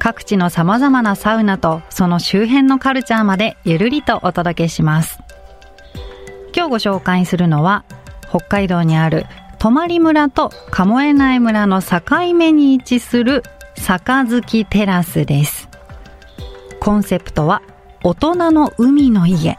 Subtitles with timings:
[0.00, 5.18] 各地の様々なサウナとその周辺のカルチャーまでゆるりとお届けします。
[6.56, 7.84] 今日ご紹介するのは
[8.30, 9.26] 北海道にある
[9.58, 12.00] 泊村と鴨江内村の境
[12.34, 13.42] 目に位置する
[13.76, 15.68] 杯テラスです。
[16.80, 17.60] コンセプトは
[18.02, 19.58] 大人の海の家。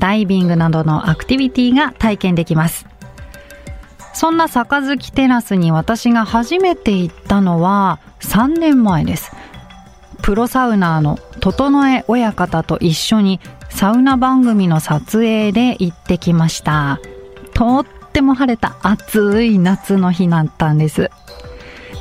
[0.00, 2.84] ダイビングなどのアクティビティが体験できます。
[4.12, 9.32] そんな杯テラスに私が初めて行ったのは3年前です。
[10.22, 16.98] プロサウナーの整え親方と一緒にサウナ番組の撮影で行ってきました。
[17.54, 21.10] とっても晴れた暑い夏の日だったんです。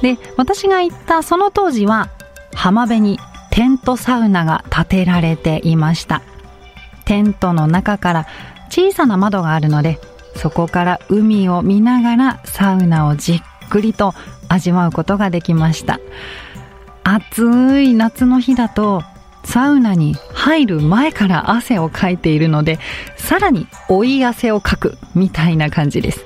[0.01, 2.09] で、私が行ったその当時は
[2.53, 3.19] 浜辺に
[3.51, 6.21] テントサウナが建てられていました。
[7.05, 8.27] テントの中から
[8.69, 9.99] 小さな窓があるので、
[10.35, 13.41] そこから海を見ながらサウナをじっ
[13.75, 14.13] くりと
[14.47, 15.99] 味わうことができました。
[17.03, 19.03] 暑い夏の日だと
[19.43, 22.79] サウナに入る前から汗をかいているので、
[23.17, 26.25] さらに追い汗をかくみたいな感じです。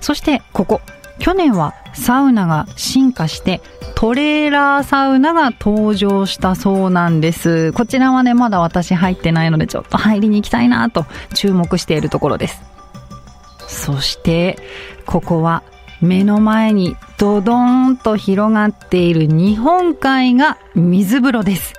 [0.00, 0.80] そしてここ、
[1.18, 3.62] 去年はサウナが進化して
[3.94, 7.72] トレーラーサウナが登場したそうなんです。
[7.72, 12.60] こちらはね、まだ私入ってないのでちょっと入りに行きたいなと注目しているところです。
[13.66, 14.58] そして、
[15.06, 15.62] ここは
[16.04, 21.74] 目の前にドドーンと広がっている日本海が水風呂です。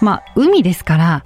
[0.00, 1.24] まあ、海ですから、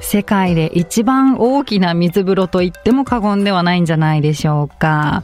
[0.00, 5.22] 世界で一番大きな水風呂と言っても過言ではないんじゃないでしょうか。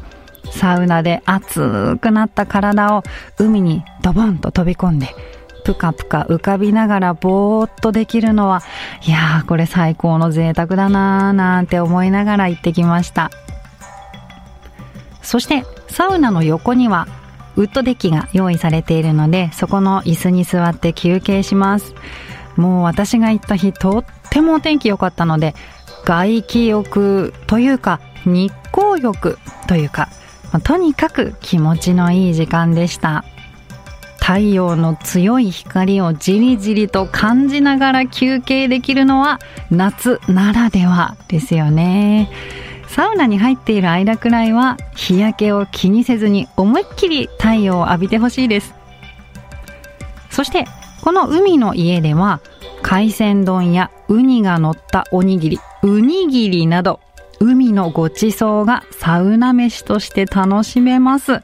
[0.51, 3.03] サウナで熱くなった体を
[3.39, 5.15] 海にドボンと飛び込んで、
[5.65, 8.63] ぷかぷか浮かびながらぼーっとできるのは、
[9.07, 13.31] いやーこれ最高の贅沢だなーなんて思いながら行ってきました。
[15.23, 17.09] そしてサウナの横には
[17.57, 21.95] ウッドデッキが用意されているので、そこの椅子に座って休憩します。
[22.57, 25.55] もう私が行った日とってもお天気良かったので、
[26.05, 30.09] 外気浴というか日光浴というか、
[30.65, 33.25] とにかく気持ちのいい時間でした。
[34.21, 39.41] 太陽の強い光をじりじりと感じながら休憩できるのは
[39.71, 42.31] 夏ならではですよね。
[42.89, 48.75] サウナに入っている間くらいは日焼けを気にせずに思いっきり太陽を浴びてほしいです。
[50.31, 50.65] そして
[51.03, 52.41] この海の家では
[52.83, 57.01] 海鮮丼やウニが乗ったおにぎり、ウニギリなど
[57.41, 61.43] 海のごちそうがサウナ飯として楽しめます。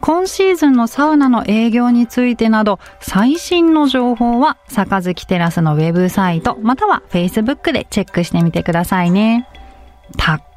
[0.00, 9.48] 今シーズンのサウナの営業についてなど、最新の情報は、杯テラスのウェブサイト、または Facebook でチェックしてみてくださいね。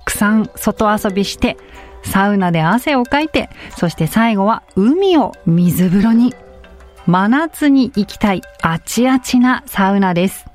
[0.08, 1.58] くさん外遊びして、
[2.04, 6.34] サウナで汗をかいて、そして最後は海を水風呂に。
[7.06, 10.46] 真夏に行きたいあちあちなサウナです。